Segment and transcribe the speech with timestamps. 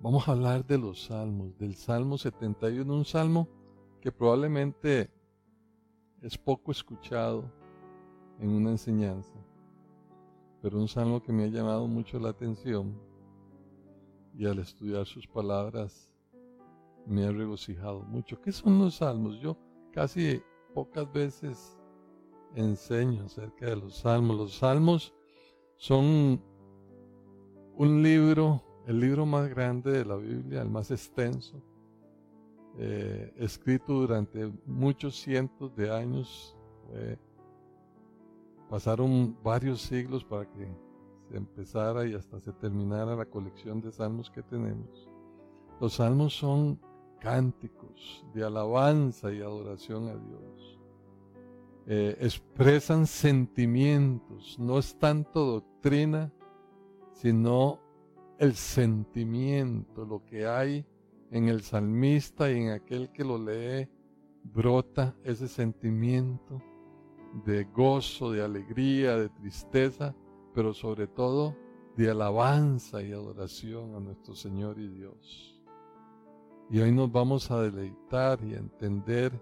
[0.00, 3.48] Vamos a hablar de los salmos, del Salmo 71, un salmo
[4.00, 5.10] que probablemente
[6.22, 7.50] es poco escuchado
[8.38, 9.34] en una enseñanza,
[10.62, 12.96] pero un salmo que me ha llamado mucho la atención
[14.36, 16.08] y al estudiar sus palabras
[17.04, 18.40] me ha regocijado mucho.
[18.40, 19.40] ¿Qué son los salmos?
[19.40, 19.56] Yo
[19.92, 20.40] casi
[20.74, 21.76] pocas veces
[22.54, 24.36] enseño acerca de los salmos.
[24.36, 25.12] Los salmos
[25.76, 26.40] son
[27.74, 31.62] un libro el libro más grande de la Biblia, el más extenso,
[32.78, 36.56] eh, escrito durante muchos cientos de años.
[38.70, 40.66] pasaron varios siglos para que
[41.28, 45.10] se empezara y hasta se terminara la colección de salmos que tenemos.
[45.80, 46.80] Los salmos son
[47.20, 50.78] cánticos de alabanza y adoración a Dios.
[51.86, 56.32] Eh, expresan sentimientos, no es tanto doctrina,
[57.12, 57.80] sino
[58.38, 60.86] el sentimiento, lo que hay
[61.30, 63.88] en el salmista y en aquel que lo lee,
[64.44, 66.62] brota ese sentimiento
[67.44, 70.14] de gozo, de alegría, de tristeza,
[70.54, 71.56] pero sobre todo
[71.96, 75.60] de alabanza y adoración a nuestro Señor y Dios.
[76.70, 79.32] Y hoy nos vamos a deleitar y entender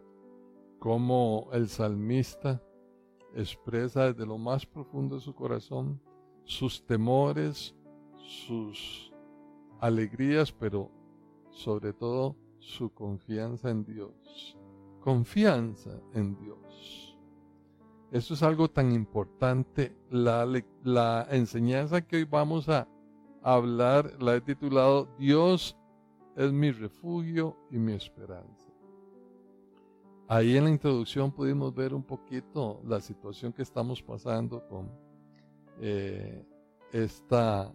[0.78, 2.62] cómo el salmista
[3.34, 6.00] expresa desde lo más profundo de su corazón
[6.44, 7.75] sus temores,
[8.26, 9.12] sus
[9.80, 10.90] alegrías, pero
[11.50, 14.56] sobre todo su confianza en Dios.
[15.00, 17.16] Confianza en Dios.
[18.10, 19.96] Esto es algo tan importante.
[20.10, 20.46] La,
[20.82, 22.88] la enseñanza que hoy vamos a
[23.42, 25.76] hablar la he titulado Dios
[26.36, 28.66] es mi refugio y mi esperanza.
[30.28, 34.90] Ahí en la introducción pudimos ver un poquito la situación que estamos pasando con
[35.80, 36.44] eh,
[36.92, 37.72] esta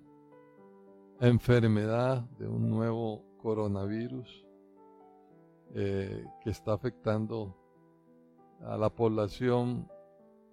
[1.28, 4.46] enfermedad de un nuevo coronavirus
[5.76, 7.56] eh, que está afectando
[8.62, 9.88] a la población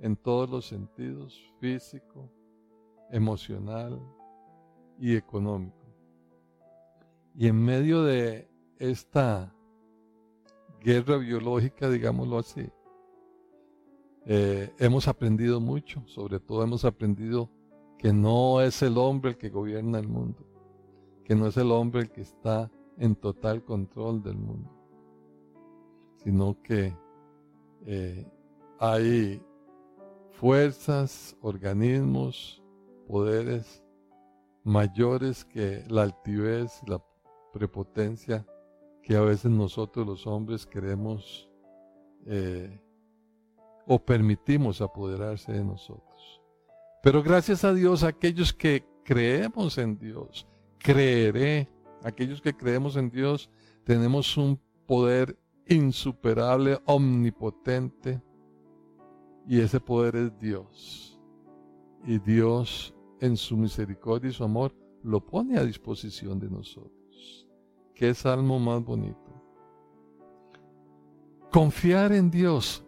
[0.01, 2.31] en todos los sentidos, físico,
[3.11, 4.01] emocional
[4.99, 5.77] y económico.
[7.35, 8.49] Y en medio de
[8.79, 9.55] esta
[10.81, 12.71] guerra biológica, digámoslo así,
[14.27, 17.51] eh, hemos aprendido mucho, sobre todo hemos aprendido
[17.99, 20.48] que no es el hombre el que gobierna el mundo,
[21.29, 24.71] que no es el hombre el que está en total control del mundo,
[26.25, 26.97] sino que
[27.85, 28.27] eh,
[28.81, 29.43] hay
[30.31, 32.63] fuerzas, organismos,
[33.07, 33.85] poderes
[34.65, 37.05] mayores que la altivez, la
[37.53, 38.47] prepotencia
[39.03, 41.51] que a veces nosotros los hombres queremos
[42.25, 42.81] eh,
[43.87, 46.41] o permitimos apoderarse de nosotros.
[47.03, 50.47] Pero gracias a Dios, aquellos que creemos en Dios,
[50.79, 51.69] creeré.
[52.03, 53.51] Aquellos que creemos en Dios
[53.85, 58.23] tenemos un poder insuperable, omnipotente.
[59.47, 61.21] Y ese poder es Dios.
[62.05, 67.47] Y Dios en su misericordia y su amor lo pone a disposición de nosotros.
[67.95, 69.19] Qué salmo más bonito.
[71.51, 72.85] Confiar en Dios.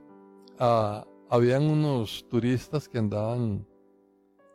[0.59, 3.67] Ah, habían unos turistas que andaban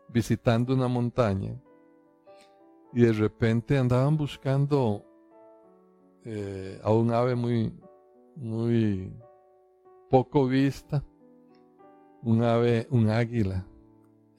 [0.10, 1.60] visitando una montaña
[2.96, 5.04] y de repente andaban buscando
[6.24, 7.74] eh, a un ave muy,
[8.38, 9.12] muy
[10.10, 11.04] poco vista,
[12.24, 13.66] un ave, un águila.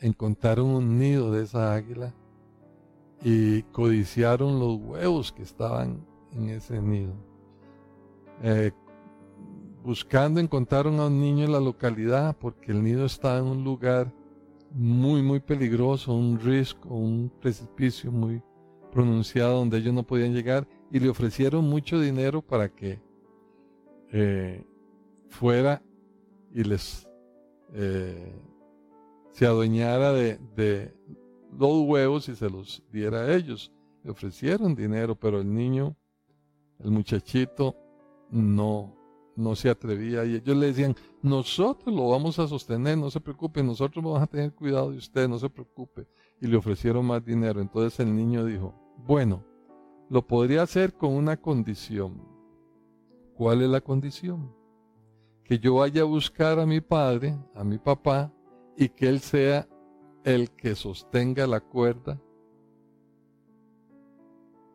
[0.01, 2.15] Encontraron un nido de esa águila
[3.23, 7.13] y codiciaron los huevos que estaban en ese nido.
[8.43, 8.73] Eh,
[9.85, 14.11] buscando encontraron a un niño en la localidad porque el nido estaba en un lugar
[14.77, 18.43] muy, muy peligroso, un risco, un precipicio muy
[18.93, 23.01] pronunciado donde ellos no podían llegar y le ofrecieron mucho dinero para que
[24.13, 24.65] eh,
[25.29, 25.83] fuera
[26.53, 27.09] y les
[27.73, 28.33] eh,
[29.31, 30.95] se adueñara de, de
[31.59, 33.73] los huevos y se los diera a ellos.
[34.03, 35.97] Le ofrecieron dinero, pero el niño,
[36.81, 37.75] el muchachito,
[38.31, 38.96] no,
[39.37, 43.63] no se atrevía y ellos le decían, nosotros lo vamos a sostener, no se preocupe,
[43.63, 46.07] nosotros vamos a tener cuidado de usted, no se preocupe.
[46.41, 47.61] Y le ofrecieron más dinero.
[47.61, 48.75] Entonces el niño dijo,
[49.07, 49.45] bueno,
[50.09, 52.23] lo podría hacer con una condición.
[53.35, 54.55] ¿Cuál es la condición?
[55.45, 58.33] Que yo vaya a buscar a mi padre, a mi papá,
[58.77, 59.69] y que él sea
[60.25, 62.21] el que sostenga la cuerda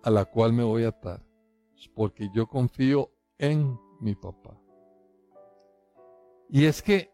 [0.04, 1.24] a la cual me voy a atar,
[1.94, 4.60] porque yo confío en mi papá.
[6.50, 7.12] Y es que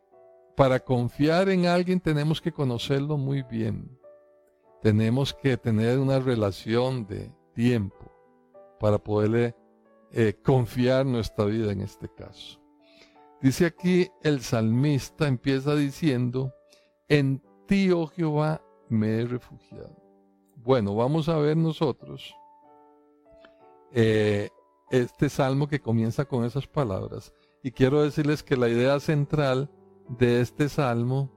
[0.56, 4.00] para confiar en alguien tenemos que conocerlo muy bien.
[4.82, 8.12] Tenemos que tener una relación de tiempo.
[8.80, 9.56] para poderle
[10.12, 12.62] eh, confiar nuestra vida en este caso.
[13.42, 16.54] Dice aquí el salmista empieza diciendo,
[17.08, 19.96] en ti, oh Jehová, me he refugiado.
[20.58, 22.36] Bueno, vamos a ver nosotros
[23.92, 24.50] eh,
[24.90, 27.34] este salmo que comienza con esas palabras.
[27.64, 29.70] Y quiero decirles que la idea central
[30.08, 31.32] de este salmo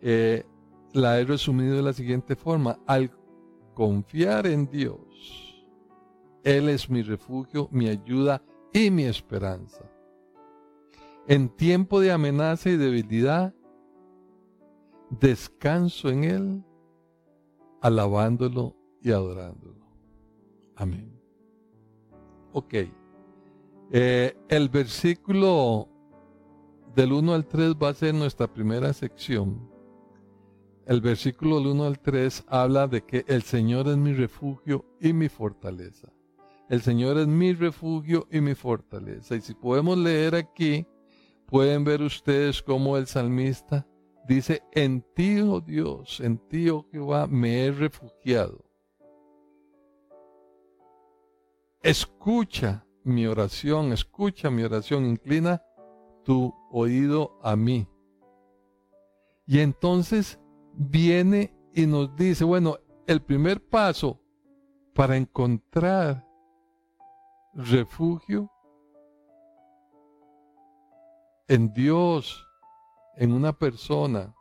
[0.00, 0.44] eh,
[0.92, 2.78] la he resumido de la siguiente forma.
[2.86, 3.12] Al
[3.74, 4.98] confiar en Dios,
[6.42, 8.42] Él es mi refugio, mi ayuda
[8.72, 9.84] y mi esperanza.
[11.28, 13.54] En tiempo de amenaza y debilidad,
[15.10, 16.64] descanso en Él,
[17.80, 19.86] alabándolo y adorándolo.
[20.74, 21.19] Amén.
[22.52, 22.74] Ok.
[23.92, 25.88] Eh, el versículo
[26.94, 29.68] del 1 al 3 va a ser nuestra primera sección.
[30.86, 35.12] El versículo del 1 al 3 habla de que el Señor es mi refugio y
[35.12, 36.08] mi fortaleza.
[36.68, 39.36] El Señor es mi refugio y mi fortaleza.
[39.36, 40.86] Y si podemos leer aquí,
[41.46, 43.86] pueden ver ustedes cómo el salmista
[44.26, 48.69] dice, en ti, oh Dios, en ti, oh Jehová, me he refugiado.
[51.82, 55.62] Escucha mi oración, escucha mi oración, inclina
[56.24, 57.88] tu oído a mí.
[59.46, 60.38] Y entonces
[60.74, 64.20] viene y nos dice, bueno, el primer paso
[64.94, 66.26] para encontrar
[67.54, 68.50] refugio
[71.48, 72.46] en Dios,
[73.16, 74.34] en una persona,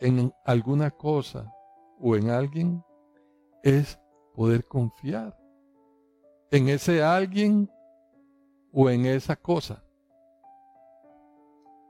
[0.00, 1.54] en alguna cosa
[2.00, 2.84] o en alguien,
[3.62, 4.00] es
[4.34, 5.43] poder confiar
[6.54, 7.68] en ese alguien
[8.72, 9.82] o en esa cosa.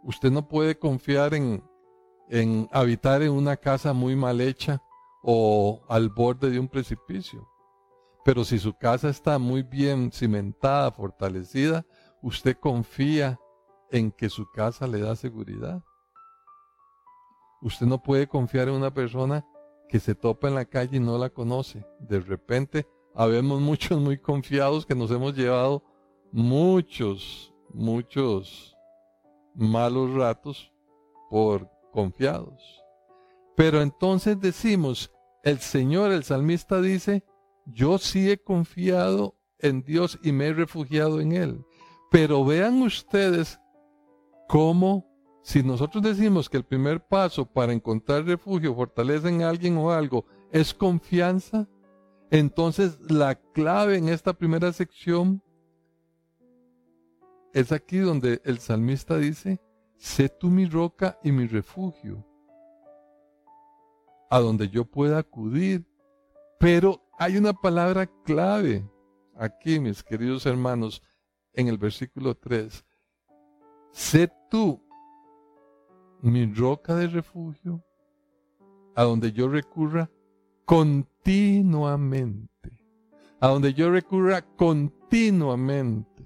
[0.03, 1.63] Usted no puede confiar en,
[2.31, 4.81] en habitar en una casa muy mal hecha
[5.23, 7.47] o al borde de un precipicio.
[8.25, 11.85] Pero si su casa está muy bien cimentada, fortalecida,
[12.23, 13.39] usted confía
[13.91, 15.85] en que su casa le da seguridad.
[17.61, 19.45] Usted no puede confiar en una persona
[19.91, 21.85] que se topa en la calle y no la conoce.
[22.01, 25.83] De repente habemos muchos muy confiados que nos hemos llevado
[26.33, 28.77] muchos, muchos
[29.55, 30.73] malos ratos
[31.31, 32.83] por confiados.
[33.57, 35.13] Pero entonces decimos,
[35.45, 37.23] el Señor, el salmista dice,
[37.67, 41.65] yo sí he confiado en Dios y me he refugiado en Él.
[42.11, 43.61] Pero vean ustedes
[44.49, 45.07] cómo,
[45.43, 50.27] si nosotros decimos que el primer paso para encontrar refugio, fortaleza en alguien o algo,
[50.51, 51.69] es confianza,
[52.39, 55.41] entonces la clave en esta primera sección
[57.53, 59.61] es aquí donde el salmista dice,
[59.99, 62.27] sé tú mi roca y mi refugio,
[64.31, 65.87] a donde yo pueda acudir.
[66.59, 68.85] Pero hay una palabra clave
[69.37, 71.03] aquí, mis queridos hermanos,
[71.53, 72.85] en el versículo 3.
[73.93, 74.83] Sé tú
[76.21, 77.81] mi roca de refugio,
[78.97, 80.11] a donde yo recurra
[80.65, 82.49] continuamente,
[83.41, 86.25] a donde yo recurra continuamente.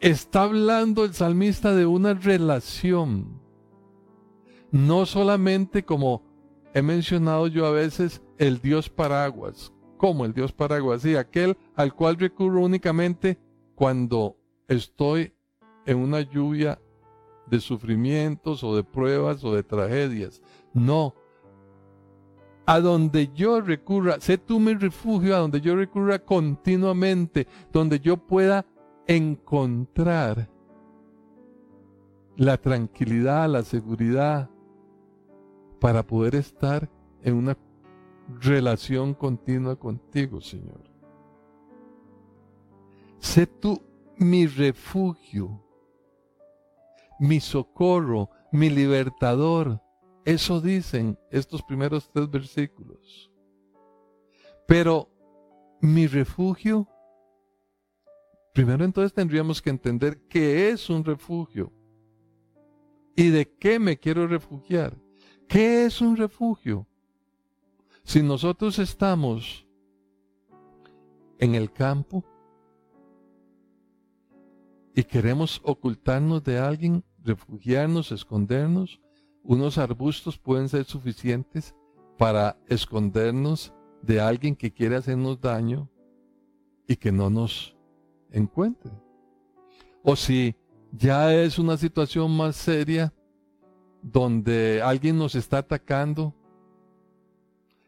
[0.00, 3.40] Está hablando el salmista de una relación,
[4.70, 6.22] no solamente como
[6.72, 11.94] he mencionado yo a veces el Dios paraguas, como el Dios paraguas, y aquel al
[11.94, 13.38] cual recurro únicamente
[13.74, 14.36] cuando
[14.68, 15.32] estoy
[15.86, 16.80] en una lluvia
[17.46, 20.42] de sufrimientos o de pruebas o de tragedias.
[20.72, 21.14] No.
[22.70, 28.18] A donde yo recurra, sé tú mi refugio, a donde yo recurra continuamente, donde yo
[28.18, 28.66] pueda
[29.06, 30.50] encontrar
[32.36, 34.50] la tranquilidad, la seguridad,
[35.80, 36.90] para poder estar
[37.22, 37.56] en una
[38.38, 40.82] relación continua contigo, Señor.
[43.18, 43.80] Sé tú
[44.18, 45.64] mi refugio,
[47.18, 49.80] mi socorro, mi libertador.
[50.28, 53.32] Eso dicen estos primeros tres versículos.
[54.66, 55.08] Pero
[55.80, 56.86] mi refugio,
[58.52, 61.72] primero entonces tendríamos que entender qué es un refugio
[63.16, 64.98] y de qué me quiero refugiar.
[65.48, 66.86] ¿Qué es un refugio?
[68.04, 69.66] Si nosotros estamos
[71.38, 72.22] en el campo
[74.94, 79.00] y queremos ocultarnos de alguien, refugiarnos, escondernos,
[79.48, 81.74] unos arbustos pueden ser suficientes
[82.18, 85.88] para escondernos de alguien que quiere hacernos daño
[86.86, 87.74] y que no nos
[88.30, 88.92] encuentre.
[90.02, 90.54] O si
[90.92, 93.14] ya es una situación más seria,
[94.02, 96.34] donde alguien nos está atacando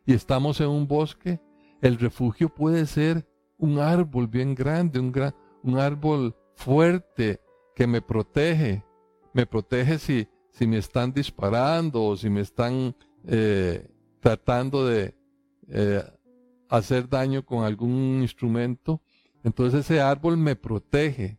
[0.07, 1.41] y estamos en un bosque,
[1.83, 3.27] El refugio puede ser
[3.59, 7.41] un árbol bien grande, un, gran, un árbol fuerte
[7.75, 8.85] que me protege.
[9.33, 10.29] Me protege si,
[10.61, 12.95] si me están disparando o si me están
[13.27, 13.89] eh,
[14.21, 15.15] tratando de
[15.69, 16.05] eh,
[16.69, 19.01] hacer daño con algún instrumento.
[19.43, 21.39] Entonces ese árbol me protege.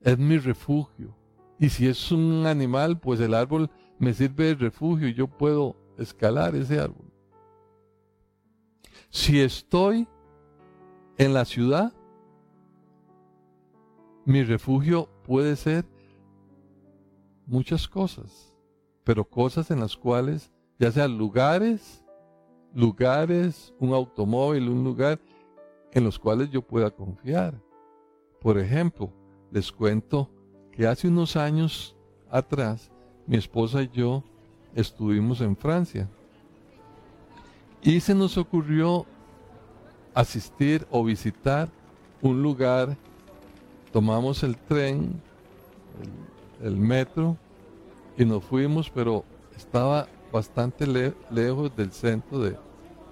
[0.00, 1.14] Es mi refugio.
[1.58, 5.76] Y si es un animal, pues el árbol me sirve de refugio y yo puedo
[5.98, 7.12] escalar ese árbol.
[9.10, 10.08] Si estoy
[11.18, 11.92] en la ciudad,
[14.24, 15.84] mi refugio puede ser
[17.46, 18.52] muchas cosas,
[19.04, 22.04] pero cosas en las cuales, ya sean lugares,
[22.74, 25.18] lugares, un automóvil, un lugar
[25.92, 27.54] en los cuales yo pueda confiar.
[28.40, 29.10] Por ejemplo,
[29.50, 30.30] les cuento
[30.72, 31.96] que hace unos años
[32.30, 32.90] atrás,
[33.26, 34.22] mi esposa y yo
[34.74, 36.08] estuvimos en Francia.
[37.82, 39.06] Y se nos ocurrió
[40.12, 41.68] asistir o visitar
[42.20, 42.96] un lugar.
[43.92, 45.20] Tomamos el tren,
[46.60, 47.36] metro,
[48.16, 49.24] y nos fuimos, pero
[49.56, 50.86] estaba bastante
[51.30, 52.56] lejos del centro de,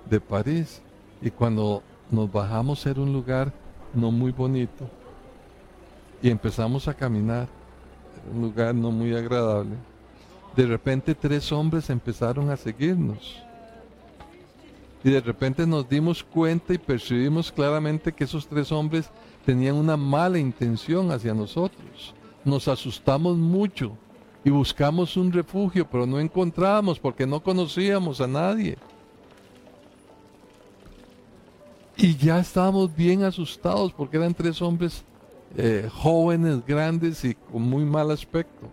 [0.09, 0.81] de París.
[1.21, 3.53] Y cuando nos bajamos era un lugar
[3.93, 4.89] no muy bonito.
[6.23, 7.49] Y empezamos a caminar.
[8.35, 9.77] Un lugar no muy agradable
[10.57, 13.43] de repente tres hombres empezaron a seguirnos.
[15.03, 19.11] Y de repente nos dimos cuenta y percibimos claramente que esos tres hombres
[19.45, 22.15] tenían una mala intención hacia nosotros.
[22.45, 23.97] Nos asustamos mucho
[24.45, 28.77] y buscamos un refugio, pero no encontrábamos porque no conocíamos a nadie.
[31.97, 35.05] Y ya estábamos bien asustados porque eran tres hombres
[35.57, 38.69] eh, jóvenes, grandes y con muy mal aspecto.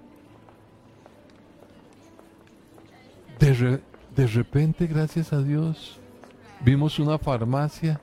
[3.40, 6.00] De, repente, gracias a Dios,
[6.64, 8.00] vimos una farmacia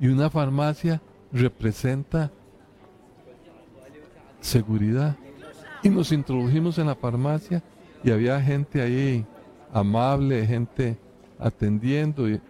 [0.00, 1.00] y una farmacia
[1.32, 2.32] representa
[4.44, 5.16] seguridad.
[5.82, 7.62] Y nos introdujimos en la farmacia
[8.02, 9.24] y había gente ahí
[9.72, 10.98] amable, gente
[11.38, 12.28] atendiendo.
[12.28, 12.40] Y,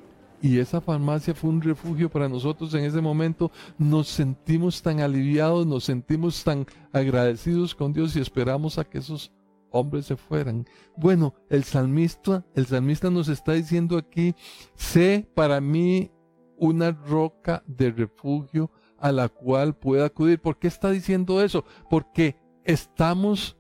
[0.59, 3.51] esa farmacia fue un refugio para nosotros en ese momento.
[3.79, 9.33] Nos sentimos tan aliviados, nos sentimos tan agradecidos con Dios y esperamos a que esos
[9.71, 10.67] hombres se fueran.
[10.99, 14.35] Bueno, el salmista, el salmista nos está diciendo aquí,
[14.75, 16.11] sé para mí
[16.59, 18.71] una roca de refugio
[19.05, 20.41] a la cual pueda acudir.
[20.41, 21.67] ¿Por qué está diciendo eso?
[21.91, 23.55] Porque estamos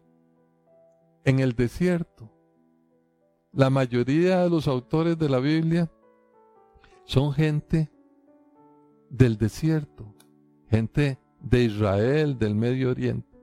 [1.23, 2.33] en el desierto.
[3.53, 5.93] La mayoría de los autores de la Biblia
[7.05, 7.93] son gente
[9.11, 10.15] del desierto,
[10.71, 13.39] gente de Israel, del Medio Oriente.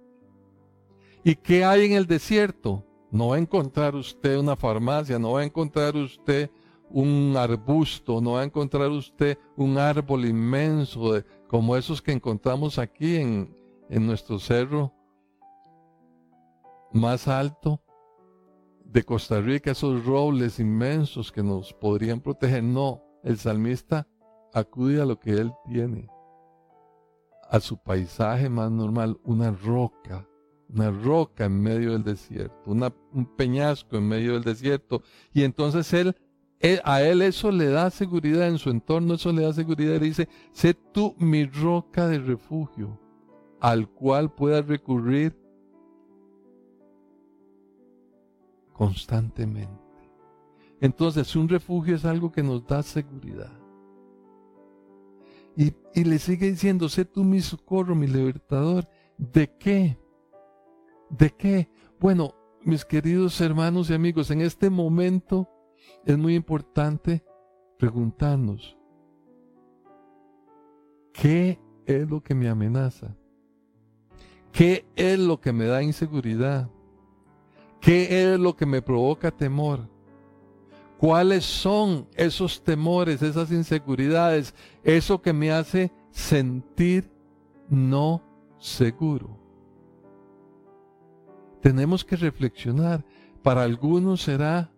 [1.23, 2.83] ¿Y qué hay en el desierto?
[3.11, 6.49] No va a encontrar usted una farmacia, no va a encontrar usted
[6.89, 13.17] un arbusto, no va a encontrar usted un árbol inmenso como esos que encontramos aquí
[13.17, 13.53] en,
[13.89, 14.93] en nuestro cerro
[16.93, 17.81] más alto
[18.85, 22.63] de Costa Rica, esos robles inmensos que nos podrían proteger.
[22.63, 24.07] No, el salmista
[24.53, 26.07] acude a lo que él tiene,
[27.49, 30.25] a su paisaje más normal, una roca
[30.73, 35.03] una roca en medio del desierto, un peñasco en medio del desierto.
[35.33, 36.15] Y entonces él,
[36.83, 39.95] a él eso le da seguridad en su entorno, eso le da seguridad.
[39.95, 42.99] Y dice, sé tú mi roca de refugio,
[43.59, 45.35] al cual puedas recurrir
[48.73, 49.69] constantemente.
[50.79, 53.51] Entonces un refugio es algo que nos da seguridad.
[55.55, 58.87] Y, y le sigue diciendo, sé tú mi socorro, mi libertador.
[59.17, 59.97] ¿De qué?
[61.09, 61.69] ¿De qué?
[61.99, 65.49] Bueno, mis queridos hermanos y amigos, en este momento
[66.05, 67.23] es muy importante
[67.77, 68.77] preguntarnos,
[71.13, 73.15] ¿qué es lo que me amenaza?
[74.51, 76.69] ¿Qué es lo que me da inseguridad?
[77.79, 79.87] ¿Qué es lo que me provoca temor?
[80.97, 87.09] ¿Cuáles son esos temores, esas inseguridades, eso que me hace sentir
[87.69, 88.21] no
[88.59, 89.41] seguro?
[91.61, 93.05] tenemos que reflexionar.
[93.41, 94.71] Para algunos será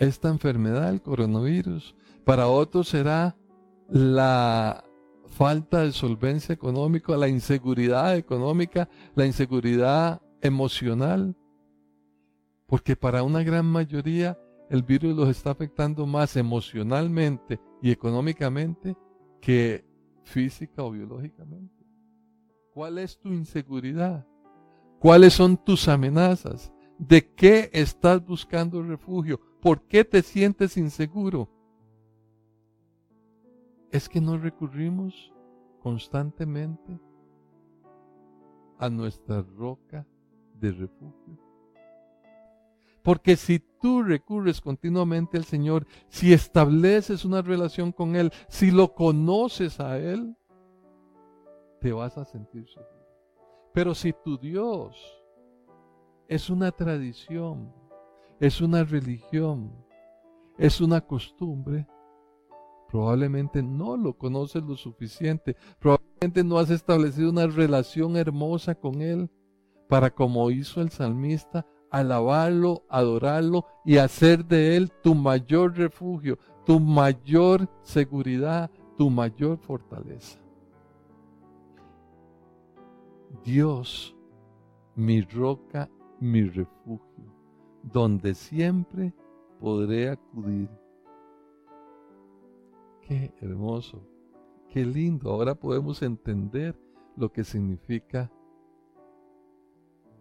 [0.00, 1.94] esta enfermedad, el coronavirus.
[2.24, 3.36] Para otros será
[3.88, 4.82] la
[5.28, 11.36] falta de solvencia económica, la inseguridad económica, la inseguridad emocional.
[12.66, 14.38] Porque para una gran mayoría
[14.70, 18.96] el virus los está afectando más emocionalmente y económicamente
[19.40, 19.84] que
[20.24, 21.84] física o biológicamente.
[22.72, 24.26] ¿Cuál es tu inseguridad?
[24.98, 26.72] ¿Cuáles son tus amenazas?
[26.98, 29.40] ¿De qué estás buscando refugio?
[29.60, 31.48] ¿Por qué te sientes inseguro?
[33.90, 35.32] es que no recurrimos
[35.80, 36.98] constantemente
[38.78, 40.06] a nuestra roca
[40.54, 41.38] de refugio.
[43.02, 48.94] Porque si tú recurres continuamente al Señor, si estableces una relación con Él, si lo
[48.94, 50.36] conoces a Él,
[51.80, 52.90] te vas a sentir seguro.
[53.72, 54.96] Pero si tu Dios
[56.28, 57.72] es una tradición,
[58.40, 59.70] es una religión,
[60.56, 61.86] es una costumbre,
[62.88, 69.30] probablemente no lo conoces lo suficiente, probablemente no has establecido una relación hermosa con Él
[69.88, 76.80] para como hizo el salmista, alabarlo, adorarlo y hacer de Él tu mayor refugio, tu
[76.80, 80.38] mayor seguridad, tu mayor fortaleza.
[83.44, 84.16] Dios,
[84.94, 87.09] mi roca, mi refugio,
[87.82, 89.14] donde siempre
[89.58, 90.68] podré acudir.
[93.02, 94.02] Qué hermoso,
[94.68, 95.30] qué lindo.
[95.30, 96.78] Ahora podemos entender
[97.16, 98.30] lo que significa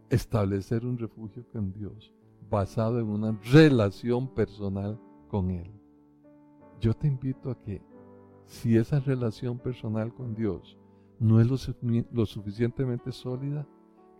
[0.09, 2.13] establecer un refugio con Dios
[2.49, 5.71] basado en una relación personal con Él.
[6.79, 7.81] Yo te invito a que
[8.45, 10.77] si esa relación personal con Dios
[11.19, 11.47] no es
[12.11, 13.67] lo, suficientemente sólida,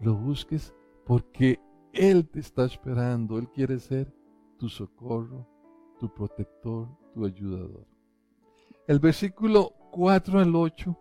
[0.02, 1.60] lo busques porque
[1.94, 4.14] Él te está esperando, Él quiere ser
[4.58, 5.48] tu socorro,
[6.00, 7.88] tu protector, tu ayudador.
[8.88, 10.98] El versículo 4 al 8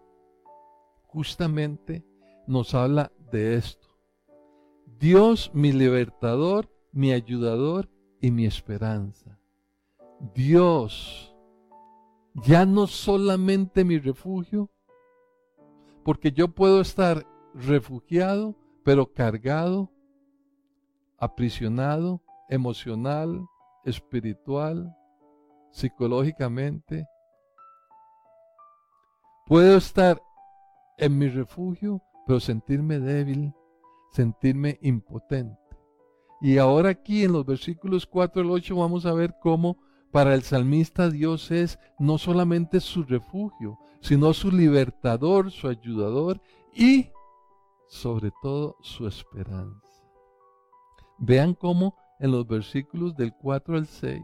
[1.07, 2.04] justamente
[2.47, 3.88] nos habla de esto.
[4.99, 7.88] Dios mi libertador, mi ayudador
[8.21, 9.38] y mi esperanza.
[10.35, 11.35] Dios,
[12.35, 14.71] ya no solamente mi refugio,
[16.04, 19.92] porque yo puedo estar refugiado, pero cargado,
[21.19, 23.47] aprisionado, emocional,
[23.85, 24.95] espiritual,
[25.71, 27.07] psicológicamente.
[29.47, 30.23] Puedo estar
[30.99, 33.52] en mi refugio, pero sentirme débil,
[34.13, 35.59] sentirme impotente.
[36.41, 39.78] Y ahora aquí en los versículos 4 al 8 vamos a ver cómo
[40.13, 46.41] para el salmista Dios es no solamente su refugio, sino su libertador, su ayudador
[46.73, 47.11] y
[47.89, 49.88] sobre todo su esperanza.
[51.19, 54.23] Vean cómo en los versículos del 4 al 6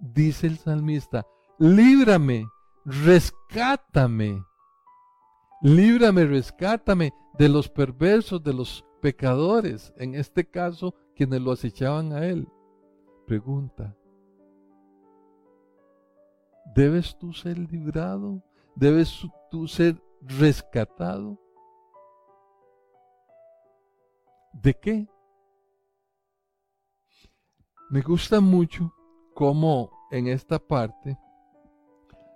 [0.00, 1.26] dice el salmista,
[1.58, 2.46] líbrame,
[2.84, 4.44] rescátame,
[5.62, 12.26] líbrame, rescátame de los perversos, de los pecadores, en este caso quienes lo acechaban a
[12.26, 12.48] él.
[13.26, 13.96] Pregunta,
[16.74, 18.42] ¿debes tú ser librado?
[18.76, 21.38] ¿Debes tú ser rescatado?
[24.52, 25.08] ¿De qué?
[27.90, 28.92] Me gusta mucho
[29.34, 31.18] cómo en esta parte,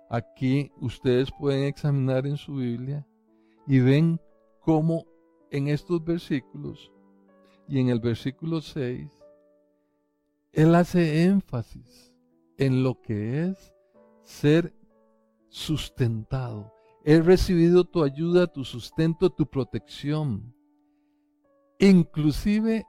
[0.09, 3.05] aquí ustedes pueden examinar en su Biblia
[3.67, 4.21] y ven
[4.61, 5.05] cómo
[5.51, 6.91] en estos versículos
[7.67, 9.09] y en el versículo 6,
[10.51, 12.13] Él hace énfasis
[12.57, 13.73] en lo que es
[14.23, 14.73] ser
[15.49, 16.73] sustentado.
[17.03, 20.53] He recibido tu ayuda, tu sustento, tu protección.
[21.79, 22.85] Inclusive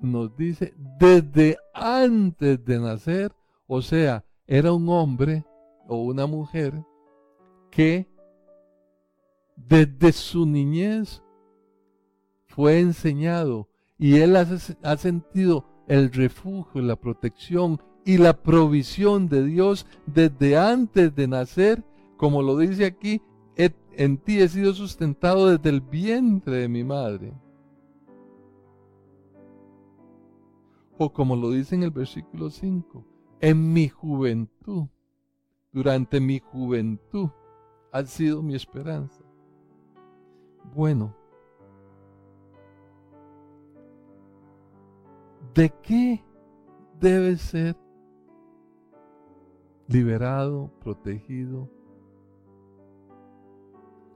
[0.00, 3.32] nos dice desde antes de nacer,
[3.66, 5.44] o sea, era un hombre
[5.88, 6.74] o una mujer
[7.70, 8.06] que
[9.56, 11.22] desde su niñez
[12.46, 19.86] fue enseñado y él ha, sentido el refugio, la protección y la provisión de Dios
[20.06, 21.84] desde antes de nacer,
[22.16, 23.22] como lo dice aquí,
[23.96, 27.32] en ti he sido sustentado desde el vientre de mi madre.
[30.98, 33.04] O como lo dice en el versículo 5,
[33.40, 34.86] en mi juventud,
[35.72, 37.30] durante mi juventud,
[37.92, 39.24] ha sido mi esperanza.
[40.74, 41.14] Bueno,
[45.54, 46.24] ¿de qué
[47.00, 47.76] debe ser
[49.88, 51.68] liberado, protegido?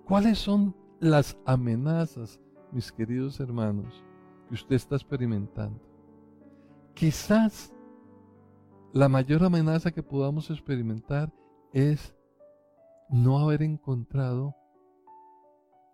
[0.07, 2.41] ¿Cuáles son las amenazas,
[2.73, 4.05] mis queridos hermanos,
[4.49, 5.81] que usted está experimentando?
[6.99, 7.73] Quizás
[8.93, 11.33] la mayor amenaza que podamos experimentar
[11.73, 12.17] es
[13.09, 14.57] no haber encontrado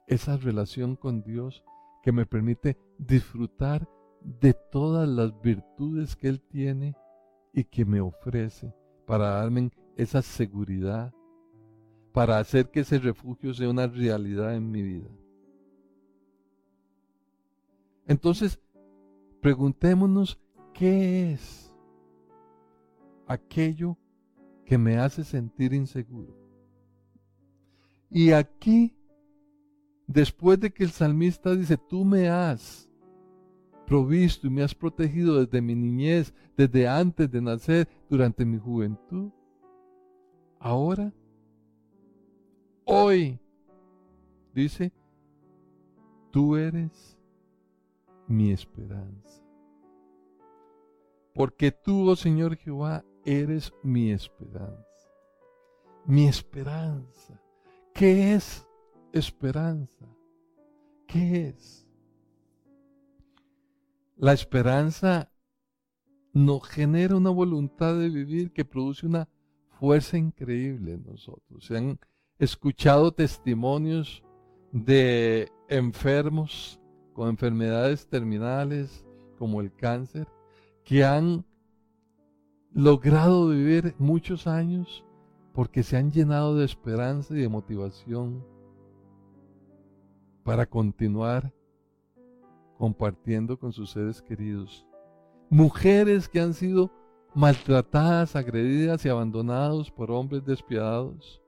[0.07, 1.63] esa relación con Dios
[2.03, 3.87] que me permite disfrutar
[4.23, 6.97] de todas las virtudes que Él tiene
[7.53, 8.75] y que me ofrece
[9.07, 11.13] para darme esa seguridad,
[12.15, 15.11] para hacer que ese refugio sea una realidad en mi vida.
[18.07, 18.59] Entonces,
[19.43, 20.41] preguntémonos
[20.75, 21.73] qué es
[23.27, 23.97] aquello
[24.67, 26.37] que me hace sentir inseguro.
[28.11, 28.95] Y aquí,
[30.07, 32.89] después de que el salmista dice, tú me has
[33.87, 39.31] provisto y me has protegido desde mi niñez, desde antes de nacer, durante mi juventud,
[40.59, 41.13] ahora,
[42.85, 43.39] hoy,
[44.55, 44.93] dice,
[46.31, 47.19] tú eres
[48.27, 49.44] mi esperanza.
[51.35, 55.09] Porque tú, oh Señor Jehová, eres mi esperanza.
[56.07, 57.41] Mi esperanza.
[57.93, 58.67] ¿Qué es
[59.13, 60.07] esperanza?
[61.09, 61.87] ¿Qué es?
[64.17, 65.31] La esperanza
[66.33, 69.29] nos genera una voluntad de vivir que produce una
[69.81, 71.67] fuerza increíble en nosotros.
[71.67, 71.99] Se han
[72.39, 74.23] escuchado testimonios
[74.71, 76.81] de enfermos
[77.13, 79.05] con enfermedades terminales
[79.37, 80.29] como el cáncer
[80.85, 81.45] que han
[82.73, 85.05] logrado vivir muchos años
[85.53, 88.45] porque se han llenado de esperanza y de motivación
[90.43, 91.53] para continuar
[92.77, 94.87] compartiendo con sus seres queridos.
[95.49, 96.91] Mujeres que han sido
[97.35, 101.41] maltratadas, agredidas y abandonadas por hombres despiadados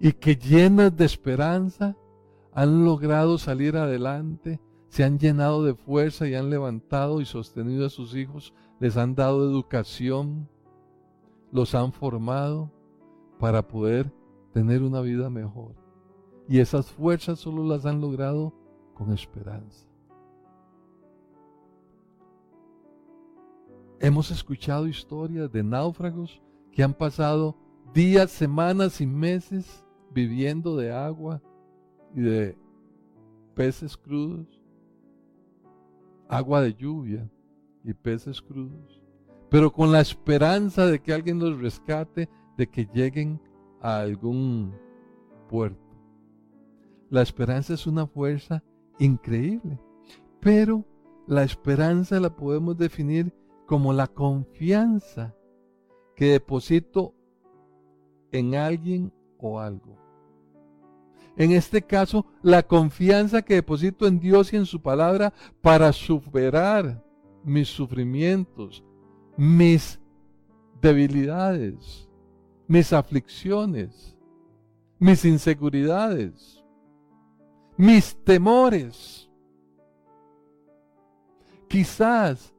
[0.00, 1.96] y que llenas de esperanza
[2.52, 7.90] han logrado salir adelante se han llenado de fuerza y han levantado y sostenido a
[7.90, 10.48] sus hijos, les han dado educación,
[11.52, 12.70] los han formado
[13.38, 14.12] para poder
[14.52, 15.74] tener una vida mejor.
[16.48, 18.54] Y esas fuerzas solo las han logrado
[18.94, 19.86] con esperanza.
[24.00, 26.40] Hemos escuchado historias de náufragos
[26.72, 27.56] que han pasado
[27.92, 31.42] días, semanas y meses viviendo de agua
[32.14, 32.56] y de
[33.54, 34.57] peces crudos
[36.28, 37.30] agua de lluvia
[37.84, 39.02] y peces crudos,
[39.50, 43.40] pero con la esperanza de que alguien los rescate, de que lleguen
[43.80, 44.74] a algún
[45.48, 45.96] puerto.
[47.10, 48.62] La esperanza es una fuerza
[48.98, 49.80] increíble,
[50.40, 50.84] pero
[51.26, 53.34] la esperanza la podemos definir
[53.66, 55.34] como la confianza
[56.16, 57.14] que deposito
[58.32, 60.07] en alguien o algo.
[61.38, 67.00] En este caso, la confianza que deposito en Dios y en su palabra para superar
[67.44, 68.82] mis sufrimientos,
[69.36, 70.00] mis
[70.82, 72.08] debilidades,
[72.66, 74.16] mis aflicciones,
[74.98, 76.64] mis inseguridades,
[77.76, 79.30] mis temores.
[81.68, 82.52] Quizás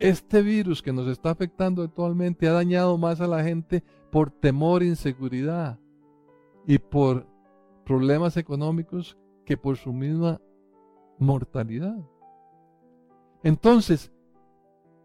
[0.00, 4.82] este virus que nos está afectando actualmente ha dañado más a la gente por temor
[4.82, 5.78] e inseguridad
[6.66, 7.26] y por
[7.84, 10.40] problemas económicos que por su misma
[11.18, 11.98] mortalidad.
[13.42, 14.12] Entonces,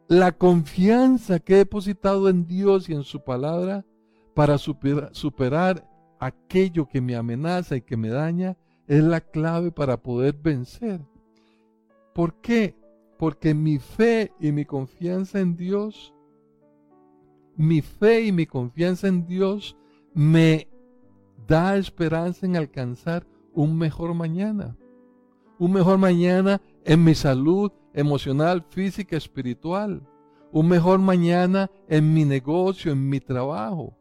[0.08, 3.86] la confianza que he depositado en Dios y en su palabra
[4.34, 5.90] para superar,
[6.20, 11.02] aquello que me amenaza y que me daña es la clave para poder vencer.
[12.14, 12.76] ¿Por qué?
[13.18, 16.14] Porque mi fe y mi confianza en Dios,
[17.56, 19.78] mi fe y mi confianza en Dios
[20.14, 20.68] me
[21.48, 24.76] da esperanza en alcanzar un mejor mañana.
[25.58, 30.02] Un mejor mañana en mi salud emocional, física, espiritual.
[30.52, 33.98] Un mejor mañana en mi negocio, en mi trabajo.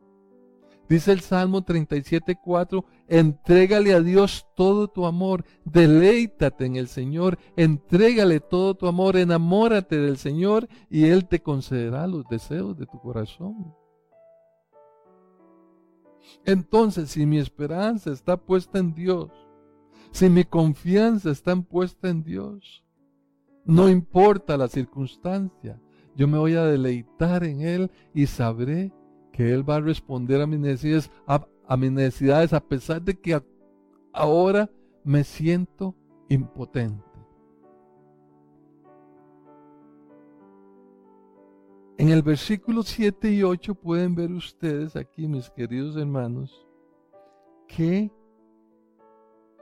[0.88, 8.40] Dice el Salmo 37.4, entrégale a Dios todo tu amor, deleítate en el Señor, entrégale
[8.40, 13.74] todo tu amor, enamórate del Señor y Él te concederá los deseos de tu corazón.
[16.44, 19.30] Entonces, si mi esperanza está puesta en Dios,
[20.10, 22.84] si mi confianza está puesta en Dios,
[23.64, 25.80] no importa la circunstancia,
[26.16, 28.92] yo me voy a deleitar en Él y sabré
[29.32, 33.42] que Él va a responder a mis necesidades, a, mis necesidades, a pesar de que
[34.12, 34.70] ahora
[35.02, 35.96] me siento
[36.28, 37.13] impotente.
[41.96, 46.66] En el versículo 7 y 8 pueden ver ustedes aquí, mis queridos hermanos,
[47.68, 48.10] que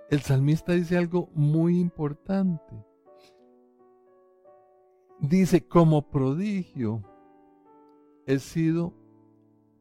[0.09, 2.87] el salmista dice algo muy importante.
[5.21, 7.03] Dice, como prodigio
[8.27, 8.95] he sido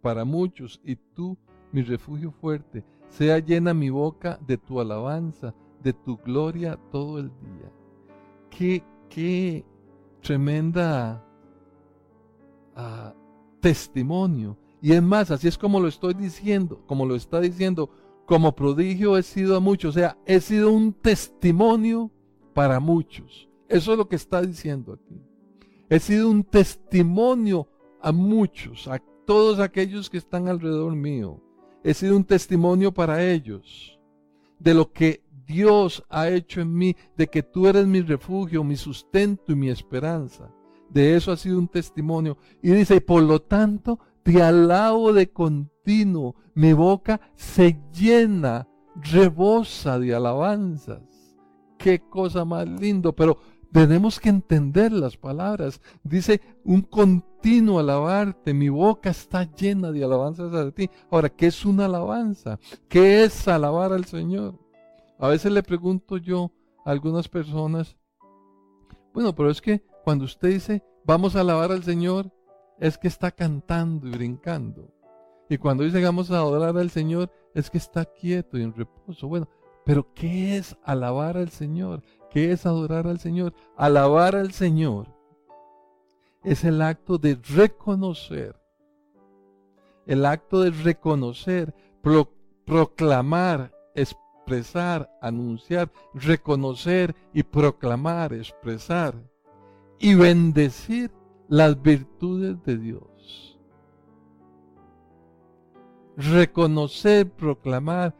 [0.01, 1.37] para muchos y tú,
[1.71, 7.29] mi refugio fuerte, sea llena mi boca de tu alabanza, de tu gloria todo el
[7.29, 7.71] día.
[8.49, 9.65] Qué, qué
[10.21, 11.25] tremenda
[13.59, 14.57] testimonio.
[14.81, 17.89] Y es más, así es como lo estoy diciendo, como lo está diciendo,
[18.25, 22.11] como prodigio he sido a muchos, o sea, he sido un testimonio
[22.53, 23.49] para muchos.
[23.67, 25.21] Eso es lo que está diciendo aquí.
[25.89, 27.67] He sido un testimonio
[28.01, 31.41] a muchos, a todos aquellos que están alrededor mío.
[31.83, 33.99] He sido un testimonio para ellos
[34.59, 38.77] de lo que Dios ha hecho en mí, de que tú eres mi refugio, mi
[38.77, 40.53] sustento y mi esperanza.
[40.93, 42.37] De eso ha sido un testimonio.
[42.61, 46.35] Y dice, por lo tanto, te alabo de continuo.
[46.53, 51.01] Mi boca se llena, rebosa de alabanzas.
[51.77, 53.13] Qué cosa más lindo.
[53.13, 53.37] Pero
[53.71, 55.81] tenemos que entender las palabras.
[56.03, 58.53] Dice, un continuo alabarte.
[58.53, 60.89] Mi boca está llena de alabanzas a ti.
[61.09, 62.59] Ahora, ¿qué es una alabanza?
[62.89, 64.59] ¿Qué es alabar al Señor?
[65.17, 66.51] A veces le pregunto yo
[66.83, 67.95] a algunas personas,
[69.13, 72.31] bueno, pero es que cuando usted dice, vamos a alabar al Señor,
[72.79, 74.91] es que está cantando y brincando.
[75.49, 79.27] Y cuando dice vamos a adorar al Señor, es que está quieto y en reposo.
[79.27, 79.47] Bueno,
[79.85, 82.01] pero ¿qué es alabar al Señor?
[82.29, 83.53] ¿Qué es adorar al Señor?
[83.75, 85.07] Alabar al Señor
[86.43, 88.55] es el acto de reconocer,
[90.07, 91.75] el acto de reconocer,
[92.65, 99.30] proclamar, expresar, anunciar, reconocer y proclamar, expresar
[100.01, 101.11] y bendecir
[101.47, 103.59] las virtudes de Dios.
[106.17, 108.15] Reconocer, proclamar,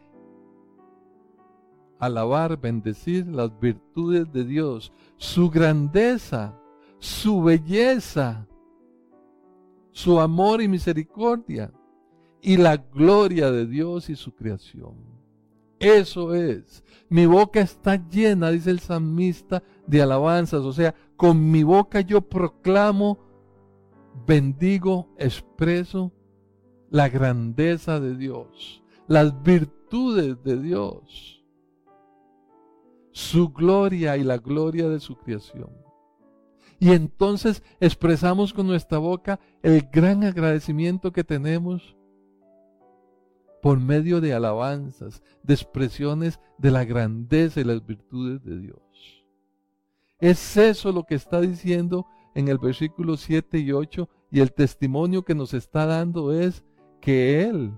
[2.00, 6.56] alabar, bendecir las virtudes de Dios, su grandeza,
[7.00, 8.48] su belleza,
[9.92, 11.72] su amor y misericordia,
[12.42, 14.96] y la gloria de Dios y su creación.
[15.82, 16.84] Eso es.
[17.10, 20.62] Mi boca está llena, dice el salmista, de alabanzas.
[20.62, 23.20] O sea, con mi boca yo proclamo,
[24.26, 26.12] bendigo, expreso
[26.90, 31.46] la grandeza de Dios, las virtudes de Dios,
[33.12, 35.70] su gloria y la gloria de su creación.
[36.80, 41.96] Y entonces expresamos con nuestra boca el gran agradecimiento que tenemos
[43.62, 49.21] por medio de alabanzas, de expresiones de la grandeza y las virtudes de Dios.
[50.22, 52.06] Es eso lo que está diciendo
[52.36, 56.64] en el versículo 7 y 8 y el testimonio que nos está dando es
[57.02, 57.74] que Él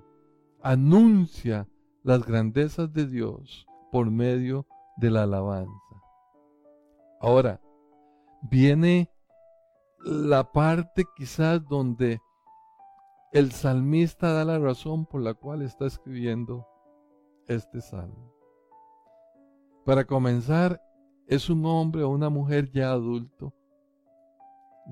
[0.61, 1.67] anuncia
[2.03, 5.71] las grandezas de Dios por medio de la alabanza.
[7.21, 7.61] Ahora,
[8.41, 9.09] viene
[9.99, 12.19] la parte quizás donde
[13.31, 16.67] el salmista da la razón por la cual está escribiendo
[17.47, 18.33] este salmo.
[19.85, 20.81] Para comenzar,
[21.27, 23.53] es un hombre o una mujer ya adulto,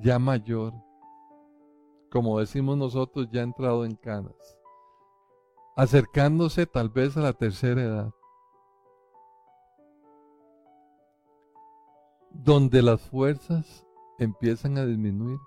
[0.01, 0.73] ya mayor,
[2.11, 4.35] como decimos nosotros, ya entrado en canas,
[5.75, 8.13] acercándose tal vez a la tercera edad,
[12.31, 13.85] donde las fuerzas
[14.17, 15.37] empiezan a disminuir,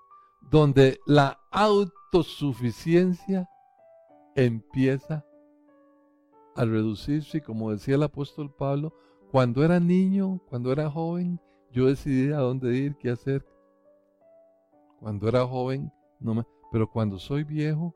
[0.51, 3.49] donde la autosuficiencia
[4.35, 5.25] empieza
[6.55, 8.93] a reducirse, y como decía el apóstol Pablo,
[9.31, 11.39] cuando era niño, cuando era joven,
[11.71, 13.45] yo decidí a dónde ir, qué hacer.
[14.99, 17.93] Cuando era joven, no me, pero cuando soy viejo,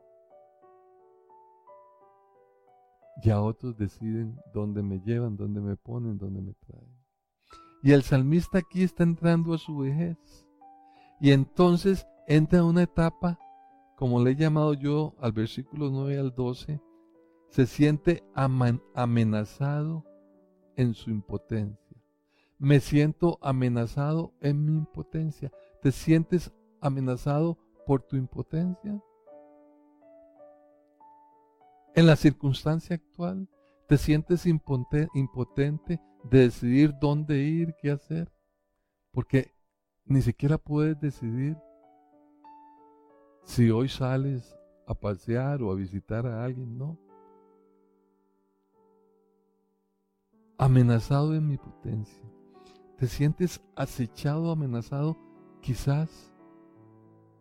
[3.22, 7.00] ya otros deciden dónde me llevan, dónde me ponen, dónde me traen.
[7.82, 10.46] Y el salmista aquí está entrando a su vejez.
[11.20, 13.38] Y entonces entra una etapa,
[13.96, 16.80] como le he llamado yo al versículo 9 al 12,
[17.48, 20.04] se siente amenazado
[20.80, 22.02] en su impotencia.
[22.58, 25.52] Me siento amenazado en mi impotencia.
[25.82, 28.98] ¿Te sientes amenazado por tu impotencia?
[31.94, 33.46] En la circunstancia actual,
[33.88, 38.32] ¿te sientes impotente de decidir dónde ir, qué hacer?
[39.12, 39.52] Porque
[40.06, 41.58] ni siquiera puedes decidir
[43.44, 46.98] si hoy sales a pasear o a visitar a alguien, no.
[50.60, 52.22] Amenazado en mi potencia.
[52.98, 55.16] Te sientes acechado, amenazado,
[55.62, 56.34] quizás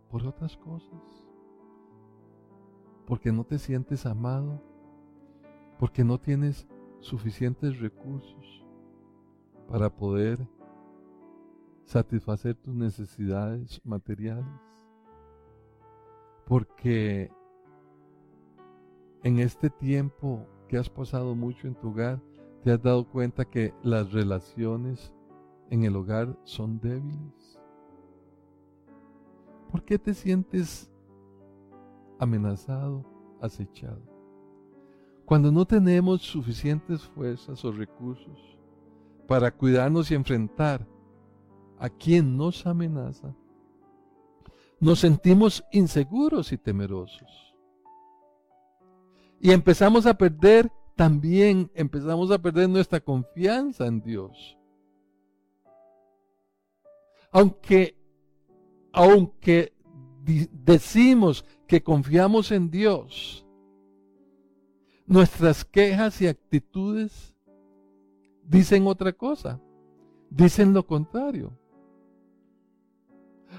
[0.09, 1.27] por otras cosas.
[3.05, 4.63] Porque no te sientes amado,
[5.77, 6.65] porque no tienes
[7.01, 8.63] suficientes recursos
[9.67, 10.47] para poder
[11.83, 14.45] satisfacer tus necesidades materiales.
[16.45, 17.29] Porque
[19.23, 22.21] en este tiempo que has pasado mucho en tu hogar,
[22.63, 25.13] ¿Te has dado cuenta que las relaciones
[25.69, 27.59] en el hogar son débiles?
[29.71, 30.91] ¿Por qué te sientes
[32.19, 33.05] amenazado,
[33.39, 34.01] acechado?
[35.25, 38.57] Cuando no tenemos suficientes fuerzas o recursos
[39.25, 40.85] para cuidarnos y enfrentar
[41.77, 43.33] a quien nos amenaza,
[44.81, 47.55] nos sentimos inseguros y temerosos.
[49.39, 54.57] Y empezamos a perder también, empezamos a perder nuestra confianza en Dios.
[57.31, 57.97] Aunque,
[58.91, 59.71] aunque
[60.51, 63.47] decimos que confiamos en Dios,
[65.05, 67.33] nuestras quejas y actitudes
[68.43, 69.61] dicen otra cosa,
[70.29, 71.57] dicen lo contrario.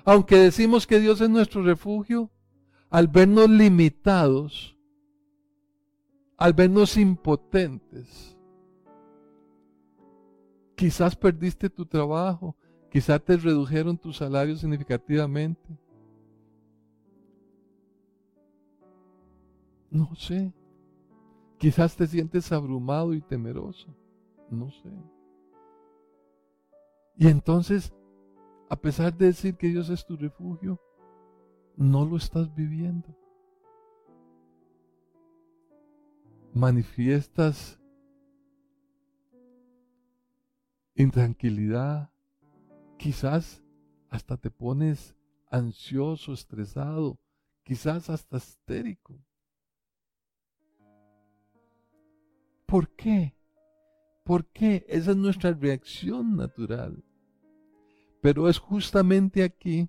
[0.04, 2.30] Aunque decimos que Dios es nuestro refugio,
[2.90, 4.76] al vernos limitados,
[6.40, 8.34] al vernos impotentes,
[10.74, 12.56] quizás perdiste tu trabajo,
[12.90, 15.78] quizás te redujeron tu salario significativamente.
[19.90, 20.54] No sé.
[21.58, 23.94] Quizás te sientes abrumado y temeroso.
[24.48, 24.90] No sé.
[27.18, 27.92] Y entonces,
[28.70, 30.80] a pesar de decir que Dios es tu refugio,
[31.76, 33.19] no lo estás viviendo.
[36.52, 37.80] Manifiestas
[40.94, 42.10] intranquilidad.
[42.98, 43.62] Quizás
[44.10, 45.16] hasta te pones
[45.50, 47.18] ansioso, estresado,
[47.62, 49.18] quizás hasta histérico.
[52.66, 53.34] ¿Por qué?
[54.24, 54.84] ¿Por qué?
[54.88, 57.02] Esa es nuestra reacción natural.
[58.20, 59.88] Pero es justamente aquí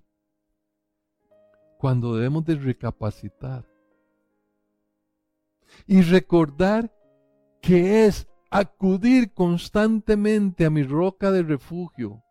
[1.78, 3.71] cuando debemos de recapacitar
[5.86, 6.92] y recordar
[7.60, 12.22] que es acudir constantemente a mi roca de refugio,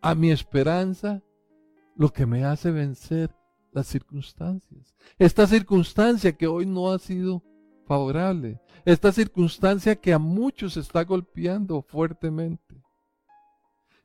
[0.00, 1.22] a mi esperanza,
[1.96, 3.30] lo que me hace vencer
[3.72, 4.94] las circunstancias.
[5.18, 7.42] Esta circunstancia que hoy no ha sido
[7.86, 8.60] favorable.
[8.84, 12.82] Esta circunstancia que a muchos está golpeando fuertemente.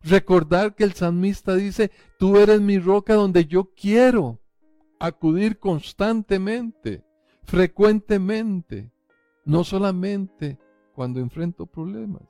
[0.02, 4.40] Recordar que el salmista dice, tú eres mi roca donde yo quiero
[5.00, 7.04] acudir constantemente,
[7.48, 8.92] frecuentemente,
[9.46, 10.60] no solamente
[10.94, 12.24] cuando enfrento problemas.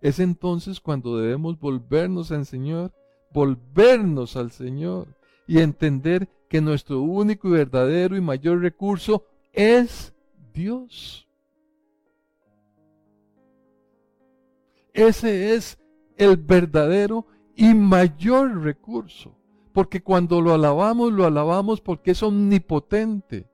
[0.00, 2.92] Es entonces cuando debemos volvernos al Señor,
[3.32, 10.12] volvernos al Señor y entender que nuestro único y verdadero y mayor recurso es
[10.52, 11.28] Dios.
[14.92, 15.78] Ese es
[16.16, 19.36] el verdadero y mayor recurso.
[19.72, 23.48] Porque cuando lo alabamos, lo alabamos porque es omnipotente,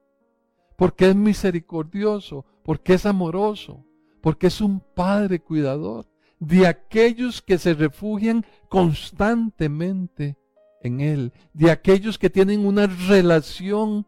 [0.81, 3.85] porque es misericordioso, porque es amoroso,
[4.23, 10.38] porque es un Padre cuidador de aquellos que se refugian constantemente
[10.81, 14.07] en Él, de aquellos que tienen una relación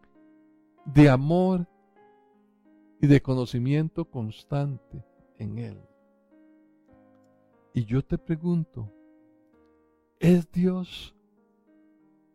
[0.86, 1.68] de amor
[3.02, 5.04] y de conocimiento constante
[5.36, 5.78] en Él.
[7.74, 8.90] Y yo te pregunto,
[10.18, 11.14] ¿es Dios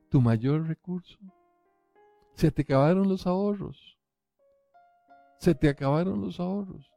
[0.10, 1.18] tu mayor recurso?
[2.36, 3.97] Se te acabaron los ahorros.
[5.40, 6.92] Se te acabaron los ahorros.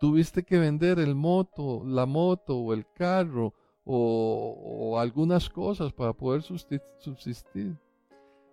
[0.00, 6.42] Tuviste que vender el moto, la moto o el carro o, algunas cosas para poder
[6.42, 7.76] subsistir.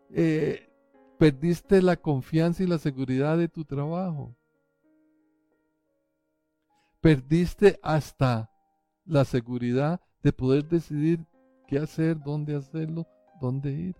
[0.09, 0.69] Eh,
[1.17, 4.35] perdiste la confianza y la seguridad de tu trabajo
[7.01, 8.49] perdiste hasta
[9.05, 11.25] la seguridad de poder decidir
[11.67, 13.07] qué hacer, dónde hacerlo,
[13.41, 13.95] dónde ir.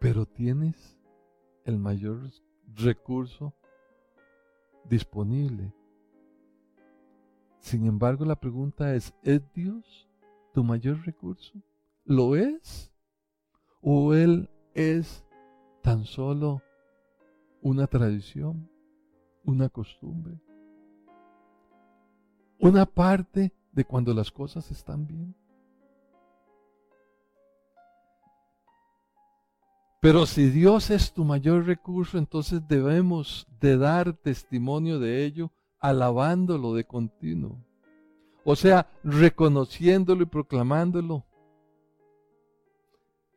[0.00, 0.98] Pero tienes
[1.64, 2.30] el mayor
[2.74, 3.54] recurso
[4.88, 5.72] disponible.
[7.58, 10.08] Sin embargo, la pregunta es, ¿es Dios
[10.52, 11.62] tu mayor recurso?
[12.04, 12.90] ¿Lo es?
[13.82, 15.24] ¿O Él es
[15.82, 16.62] tan solo
[17.60, 18.70] una tradición,
[19.44, 20.40] una costumbre,
[22.58, 25.34] una parte de cuando las cosas están bien.
[30.00, 36.72] Pero si Dios es tu mayor recurso, entonces debemos de dar testimonio de ello, alabándolo
[36.72, 37.62] de continuo.
[38.42, 41.26] O sea, reconociéndolo y proclamándolo,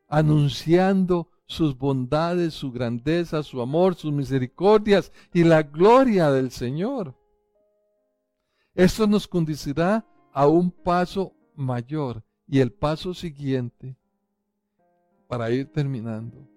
[0.08, 7.14] anunciando sus bondades, su grandeza, su amor, sus misericordias y la gloria del Señor.
[8.74, 13.98] Esto nos conducirá a un paso mayor y el paso siguiente
[15.28, 16.53] para ir terminando.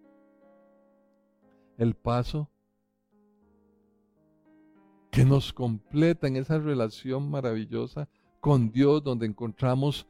[1.79, 2.51] El paso
[5.11, 8.09] que nos completa en esa relación maravillosa
[8.41, 10.07] con Dios donde encontramos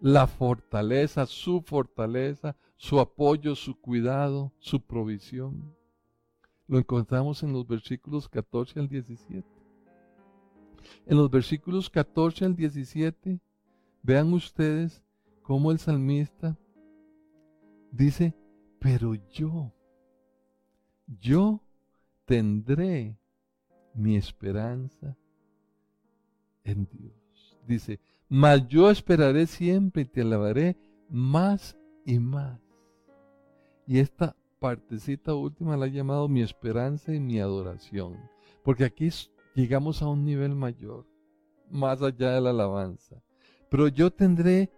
[0.00, 5.74] la fortaleza, su fortaleza, su apoyo, su cuidado, su provisión.
[6.66, 9.46] Lo encontramos en los versículos 14 al 17.
[11.06, 13.40] En los versículos 14 al 17
[14.06, 15.02] Vean ustedes
[15.42, 16.56] cómo el salmista
[17.90, 18.36] dice,
[18.78, 19.74] pero yo,
[21.06, 21.62] yo
[22.24, 23.16] tendré
[23.94, 25.16] mi esperanza
[26.64, 27.58] en Dios.
[27.66, 30.76] Dice, mas yo esperaré siempre y te alabaré
[31.08, 32.60] más y más.
[33.86, 38.18] Y esta partecita última la he llamado mi esperanza y mi adoración,
[38.64, 39.08] porque aquí
[39.54, 41.06] llegamos a un nivel mayor,
[41.70, 43.22] más allá de la alabanza.
[43.70, 44.72] Pero yo tendré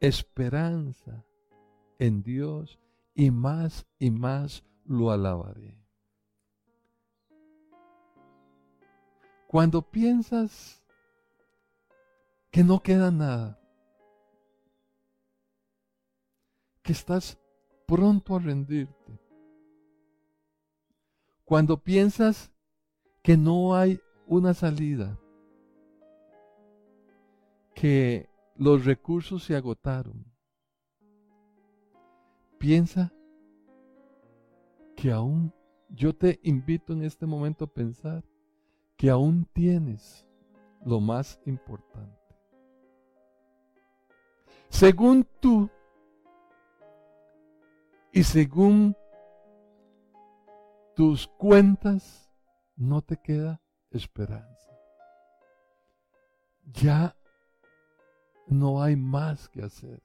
[0.00, 1.24] esperanza
[1.98, 2.78] en Dios
[3.14, 5.76] y más y más lo alabaré.
[9.46, 10.82] Cuando piensas
[12.50, 13.60] que no queda nada,
[16.82, 17.38] que estás
[17.86, 19.20] pronto a rendirte,
[21.44, 22.52] cuando piensas
[23.22, 25.18] que no hay una salida,
[27.74, 30.24] que los recursos se agotaron,
[32.58, 33.12] piensa
[35.00, 35.50] que aún,
[35.88, 38.22] yo te invito en este momento a pensar
[38.98, 40.28] que aún tienes
[40.84, 42.36] lo más importante.
[44.68, 45.70] Según tú
[48.12, 48.94] y según
[50.94, 52.30] tus cuentas,
[52.76, 54.70] no te queda esperanza.
[56.74, 57.16] Ya
[58.46, 60.02] no hay más que hacer.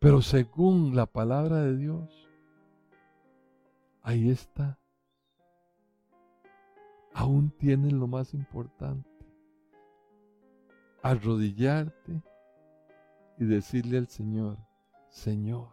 [0.00, 2.25] Pero según la palabra de Dios,
[4.06, 4.78] ahí está
[7.16, 9.08] aún tienes lo más importante.
[11.02, 12.22] Arrodillarte
[13.38, 14.58] y decirle al Señor,
[15.08, 15.70] Señor,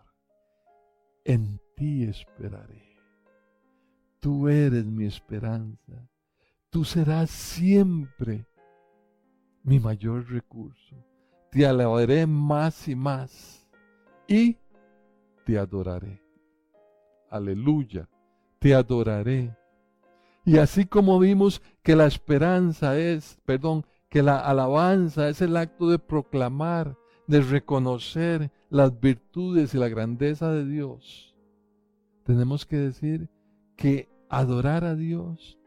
[1.26, 2.98] en ti esperaré.
[4.22, 6.10] Tú eres mi esperanza.
[6.70, 8.48] Tú serás siempre
[9.64, 10.96] mi mayor recurso.
[11.52, 13.68] Te alabaré más y más
[14.30, 14.58] y
[15.46, 16.22] te adoraré.
[17.30, 18.08] Aleluya.
[18.64, 19.54] Te adoraré.
[20.46, 25.90] Y así como vimos que la esperanza es, perdón, que la alabanza es el acto
[25.90, 26.96] de proclamar,
[27.28, 31.36] de reconocer las virtudes y la grandeza de Dios,
[32.24, 33.30] tenemos que decir
[33.76, 35.60] que adorar a Dios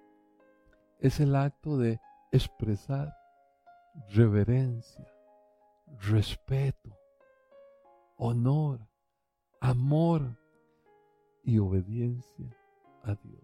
[0.99, 2.01] es el acto de
[2.33, 3.15] expresar
[4.09, 5.07] reverencia,
[6.01, 6.97] respeto,
[8.17, 8.89] honor,
[9.61, 10.39] amor
[11.45, 12.57] y obediencia
[13.15, 13.43] Dios.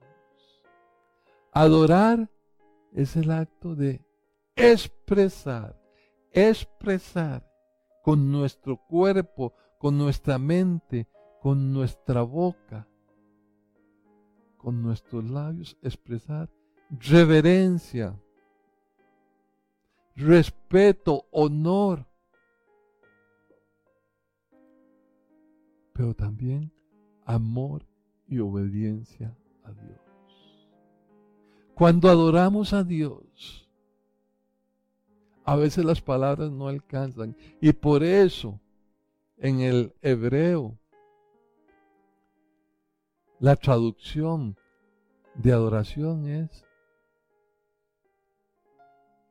[1.53, 2.31] Adorar
[2.93, 4.05] es el acto de
[4.57, 5.81] expresar,
[6.33, 7.49] expresar
[8.03, 11.09] con nuestro cuerpo, con nuestra mente,
[11.41, 12.89] con nuestra boca,
[14.57, 16.51] con nuestros labios, expresar
[16.91, 18.21] reverencia,
[20.15, 22.07] respeto, honor,
[25.93, 26.73] pero también
[27.25, 27.87] amor
[28.27, 29.37] y obediencia
[29.73, 30.03] Dios.
[31.75, 33.69] Cuando adoramos a Dios,
[35.45, 37.37] a veces las palabras no alcanzan.
[37.61, 38.61] Y por eso,
[39.39, 40.79] en el hebreo,
[43.41, 44.57] la traducción
[45.35, 46.65] de adoración es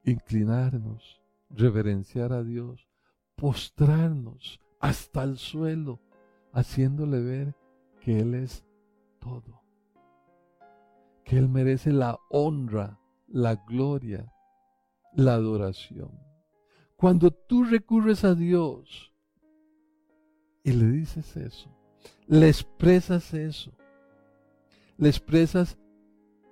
[0.03, 2.87] inclinarnos, reverenciar a Dios,
[3.35, 5.99] postrarnos hasta el suelo,
[6.51, 7.55] haciéndole ver
[8.01, 8.65] que Él es
[9.19, 9.60] todo
[11.31, 14.29] que Él merece la honra, la gloria,
[15.13, 16.11] la adoración.
[16.97, 19.13] Cuando tú recurres a Dios
[20.61, 21.73] y le dices eso,
[22.27, 23.71] le expresas eso,
[24.97, 25.77] le expresas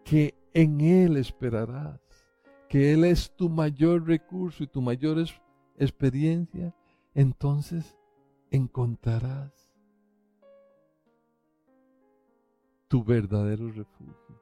[0.06, 2.00] que en Él esperarás,
[2.70, 5.22] que Él es tu mayor recurso y tu mayor
[5.76, 6.74] experiencia,
[7.14, 7.98] entonces
[8.50, 9.52] encontrarás
[12.88, 14.39] tu verdadero refugio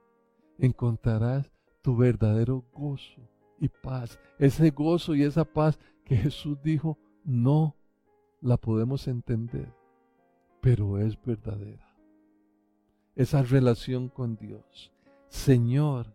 [0.58, 1.52] encontrarás
[1.82, 3.28] tu verdadero gozo
[3.58, 4.18] y paz.
[4.38, 7.76] Ese gozo y esa paz que Jesús dijo, no
[8.40, 9.72] la podemos entender,
[10.60, 11.86] pero es verdadera.
[13.14, 14.92] Esa relación con Dios.
[15.28, 16.14] Señor,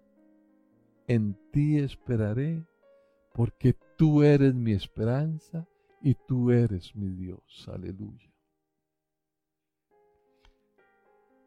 [1.07, 2.65] en ti esperaré,
[3.33, 5.67] porque tú eres mi esperanza
[6.01, 7.67] y tú eres mi Dios.
[7.67, 8.31] Aleluya.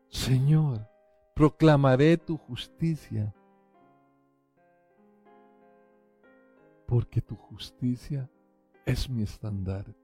[0.08, 0.88] Señor,
[1.36, 3.34] proclamaré tu justicia,
[6.86, 8.30] porque tu justicia
[8.86, 9.94] es mi estandarte.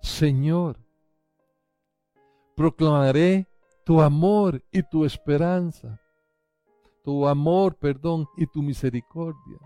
[0.00, 0.78] Señor,
[2.54, 3.48] proclamaré
[3.82, 6.00] tu amor y tu esperanza,
[7.02, 9.58] tu amor, perdón, y tu misericordia,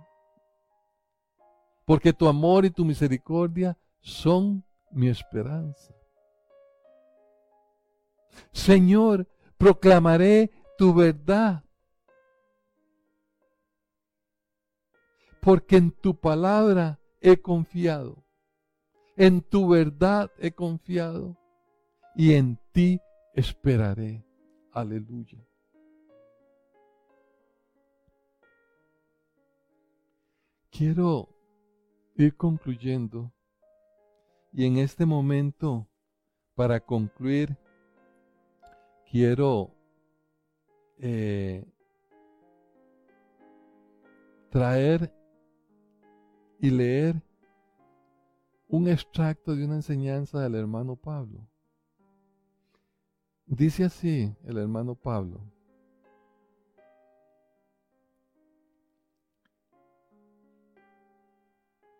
[1.84, 5.92] porque tu amor y tu misericordia son mi esperanza.
[8.52, 9.28] Señor,
[9.58, 11.64] proclamaré tu verdad,
[15.40, 18.24] porque en tu palabra he confiado,
[19.16, 21.36] en tu verdad he confiado
[22.14, 23.00] y en ti
[23.34, 24.24] esperaré.
[24.72, 25.38] Aleluya.
[30.70, 31.28] Quiero
[32.16, 33.32] ir concluyendo
[34.52, 35.88] y en este momento,
[36.54, 37.56] para concluir,
[39.12, 39.76] quiero
[40.96, 41.66] eh,
[44.48, 45.14] traer
[46.58, 47.22] y leer
[48.68, 51.46] un extracto de una enseñanza del hermano Pablo.
[53.44, 55.42] Dice así el hermano Pablo.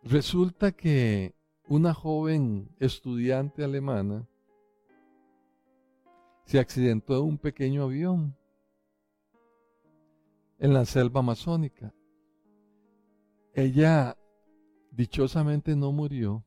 [0.03, 1.35] Resulta que
[1.69, 4.27] una joven estudiante alemana
[6.45, 8.37] se accidentó en un pequeño avión
[10.59, 11.95] en la selva amazónica.
[13.55, 14.17] Ella
[14.91, 16.45] dichosamente no murió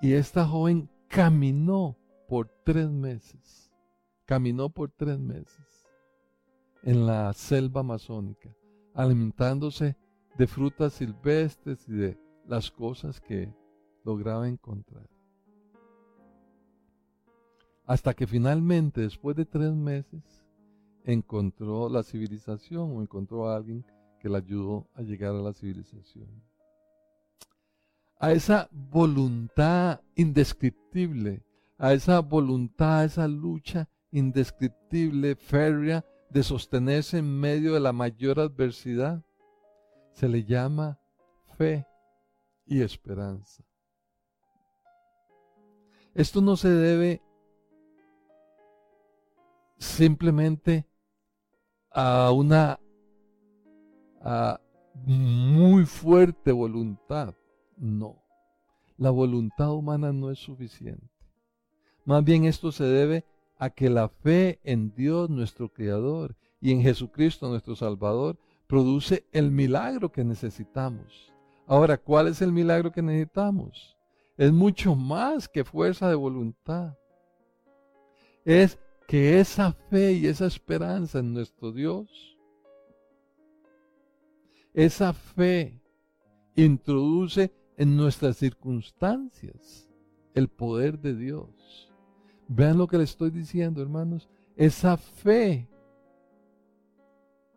[0.00, 1.96] y esta joven caminó
[2.28, 3.72] por tres meses,
[4.24, 5.84] caminó por tres meses
[6.82, 8.54] en la selva amazónica,
[8.94, 9.96] alimentándose
[10.36, 13.54] de frutas silvestres y de las cosas que
[14.04, 15.13] lograba encontrar.
[17.86, 20.22] Hasta que finalmente, después de tres meses,
[21.04, 23.84] encontró la civilización o encontró a alguien
[24.18, 26.28] que la ayudó a llegar a la civilización.
[28.18, 31.44] A esa voluntad indescriptible,
[31.76, 38.40] a esa voluntad, a esa lucha indescriptible, férrea, de sostenerse en medio de la mayor
[38.40, 39.24] adversidad,
[40.12, 40.98] se le llama
[41.56, 41.86] fe
[42.66, 43.62] y esperanza.
[46.14, 47.22] Esto no se debe
[49.84, 50.86] simplemente
[51.90, 52.80] a una
[55.04, 57.34] muy fuerte voluntad.
[57.76, 58.22] No,
[58.96, 61.08] la voluntad humana no es suficiente.
[62.04, 63.24] Más bien esto se debe
[63.58, 69.50] a que la fe en Dios nuestro Creador y en Jesucristo nuestro Salvador produce el
[69.50, 71.32] milagro que necesitamos.
[71.66, 73.96] Ahora, ¿cuál es el milagro que necesitamos?
[74.36, 76.96] Es mucho más que fuerza de voluntad.
[78.44, 82.38] Es que esa fe y esa esperanza en nuestro Dios,
[84.72, 85.80] esa fe
[86.56, 89.88] introduce en nuestras circunstancias
[90.34, 91.92] el poder de Dios.
[92.48, 94.28] Vean lo que le estoy diciendo, hermanos.
[94.56, 95.68] Esa fe,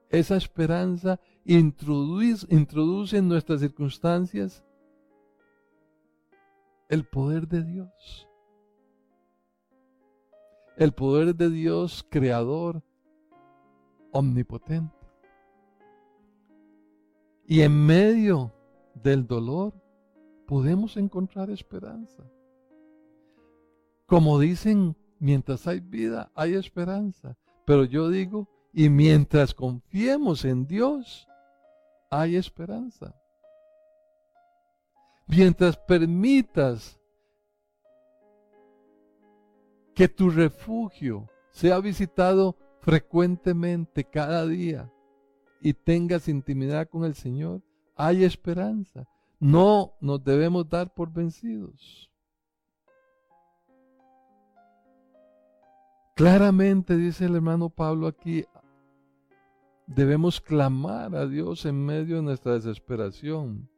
[0.09, 4.63] esa esperanza introduce, introduce en nuestras circunstancias
[6.89, 8.27] el poder de Dios.
[10.77, 12.83] El poder de Dios creador,
[14.11, 14.95] omnipotente.
[17.47, 18.53] Y en medio
[18.93, 19.73] del dolor
[20.45, 22.23] podemos encontrar esperanza.
[24.05, 27.35] Como dicen, mientras hay vida, hay esperanza.
[27.65, 31.27] Pero yo digo, y mientras confiemos en Dios,
[32.11, 33.15] hay esperanza.
[35.25, 36.99] Mientras permitas
[39.97, 44.93] que tu refugio sea visitado frecuentemente cada día
[45.59, 47.63] y tengas intimidad con el Señor,
[47.95, 49.07] hay esperanza.
[49.39, 52.11] No nos debemos dar por vencidos.
[56.15, 58.45] Claramente dice el hermano Pablo aquí,
[59.87, 63.69] Debemos clamar a Dios en medio de nuestra desesperación.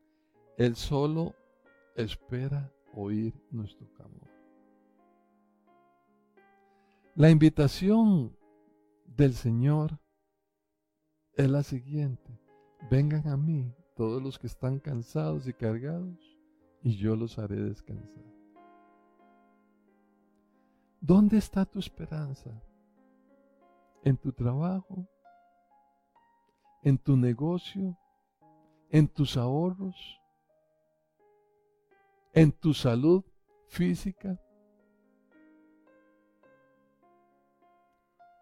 [0.57, 1.33] Él solo
[1.95, 4.28] espera oír nuestro clamor.
[7.19, 8.35] La invitación
[9.05, 9.99] del Señor
[11.33, 12.39] es la siguiente.
[12.89, 16.17] Vengan a mí todos los que están cansados y cargados,
[16.81, 18.23] y yo los haré descansar.
[21.01, 22.49] ¿Dónde está tu esperanza?
[24.03, 25.05] ¿En tu trabajo?
[26.81, 27.97] en tu negocio,
[28.89, 29.95] en tus ahorros,
[32.33, 33.23] en tu salud
[33.67, 34.39] física?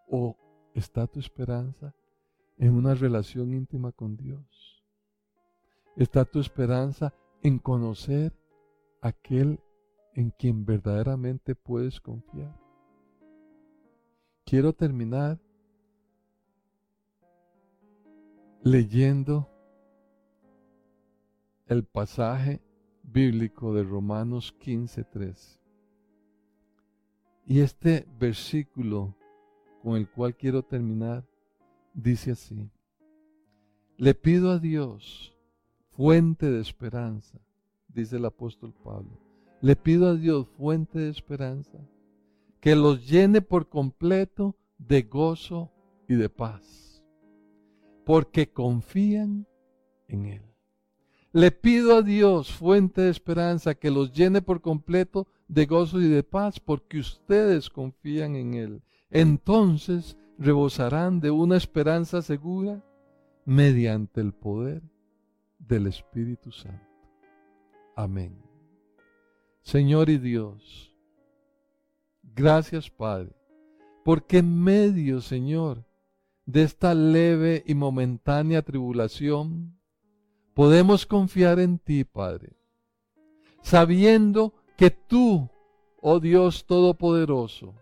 [0.07, 0.35] ¿O
[0.73, 1.93] está tu esperanza
[2.57, 4.83] en una relación íntima con Dios?
[5.95, 8.33] ¿Está tu esperanza en conocer
[9.01, 9.59] aquel
[10.13, 12.55] en quien verdaderamente puedes confiar?
[14.45, 15.39] Quiero terminar
[18.63, 19.49] leyendo
[21.67, 22.61] el pasaje
[23.03, 25.59] bíblico de Romanos 15:13.
[27.45, 29.15] Y este versículo
[29.87, 31.25] con el cual quiero terminar
[31.93, 32.69] dice así,
[33.95, 35.33] le pido a Dios,
[35.91, 37.39] fuente de esperanza,
[37.87, 39.17] dice el apóstol Pablo,
[39.61, 41.79] le pido a Dios, fuente de esperanza,
[42.59, 45.71] que los llene por completo de gozo
[46.09, 47.01] y de paz,
[48.03, 49.47] porque confían
[50.09, 50.41] en Él.
[51.31, 56.09] Le pido a Dios, fuente de esperanza, que los llene por completo de gozo y
[56.09, 58.81] de paz, porque ustedes confían en Él.
[59.09, 62.83] Entonces rebosarán de una esperanza segura
[63.45, 64.81] mediante el poder
[65.59, 66.85] del Espíritu Santo.
[67.95, 68.37] Amén.
[69.61, 70.95] Señor y Dios,
[72.23, 73.35] gracias Padre,
[74.03, 75.85] porque en medio, Señor,
[76.45, 79.77] de esta leve y momentánea tribulación,
[80.53, 82.55] podemos confiar en ti, Padre,
[83.61, 85.49] sabiendo que tú,
[86.01, 87.75] oh Dios Todopoderoso,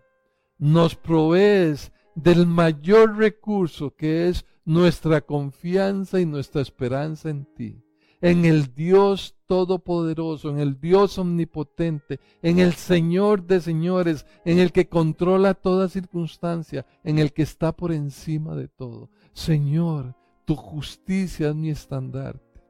[0.58, 7.82] nos provees del mayor recurso que es nuestra confianza y nuestra esperanza en ti,
[8.20, 14.72] en el Dios Todopoderoso, en el Dios Omnipotente, en el Señor de señores, en el
[14.72, 19.10] que controla toda circunstancia, en el que está por encima de todo.
[19.32, 22.60] Señor, tu justicia es mi estandarte,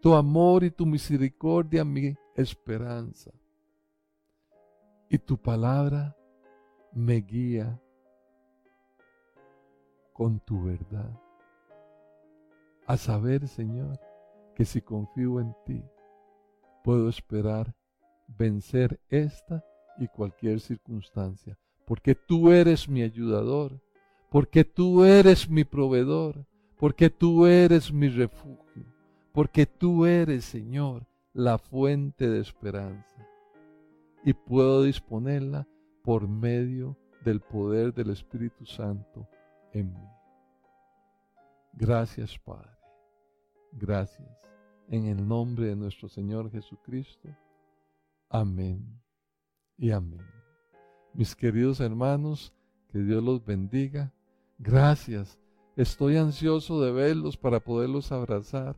[0.00, 3.32] tu amor y tu misericordia mi esperanza.
[5.08, 6.16] Y tu palabra
[6.92, 7.80] me guía
[10.12, 11.10] con tu verdad
[12.86, 14.00] a saber, Señor,
[14.54, 15.82] que si confío en ti,
[16.82, 17.74] puedo esperar
[18.26, 19.64] vencer esta
[19.98, 23.80] y cualquier circunstancia, porque tú eres mi ayudador,
[24.30, 28.84] porque tú eres mi proveedor, porque tú eres mi refugio,
[29.32, 33.26] porque tú eres, Señor, la fuente de esperanza.
[34.24, 35.68] Y puedo disponerla
[36.10, 39.28] por medio del poder del Espíritu Santo
[39.72, 40.08] en mí.
[41.72, 42.72] Gracias, Padre.
[43.70, 44.28] Gracias.
[44.88, 47.28] En el nombre de nuestro Señor Jesucristo.
[48.28, 49.00] Amén
[49.78, 50.26] y amén.
[51.14, 52.52] Mis queridos hermanos,
[52.88, 54.12] que Dios los bendiga.
[54.58, 55.38] Gracias.
[55.76, 58.74] Estoy ansioso de verlos para poderlos abrazar,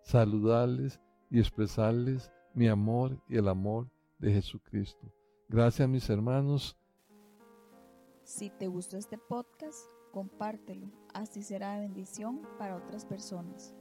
[0.00, 0.98] saludarles
[1.30, 5.12] y expresarles mi amor y el amor de Jesucristo.
[5.52, 6.78] Gracias mis hermanos.
[8.24, 9.78] Si te gustó este podcast,
[10.10, 10.90] compártelo.
[11.12, 13.74] Así será de bendición para otras personas.